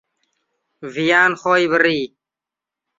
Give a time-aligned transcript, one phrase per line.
[0.93, 1.99] ڤیان خۆی بڕی.